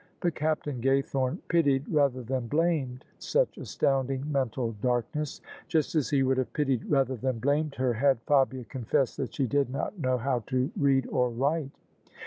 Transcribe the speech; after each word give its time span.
But 0.19 0.33
Captain 0.33 0.81
Gaythome 0.81 1.37
pitied 1.47 1.87
rather 1.87 2.23
than 2.23 2.47
blamed 2.47 3.05
such 3.19 3.59
astounding 3.59 4.31
mental 4.31 4.71
darkness; 4.81 5.41
just 5.67 5.93
as 5.93 6.09
he 6.09 6.23
would 6.23 6.39
have 6.39 6.51
pitied 6.53 6.89
rather 6.89 7.15
than 7.15 7.37
blamed 7.37 7.75
her 7.75 7.93
had 7.93 8.17
Fabia 8.25 8.63
confessed 8.65 9.17
that 9.17 9.35
she 9.35 9.45
did 9.45 9.69
not 9.69 9.99
know 9.99 10.17
how 10.17 10.39
to 10.47 10.71
read 10.75 11.05
or 11.11 11.29
write. 11.29 11.69